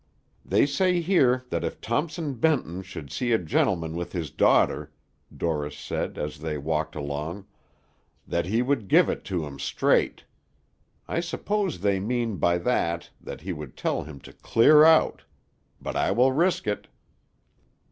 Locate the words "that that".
12.57-13.41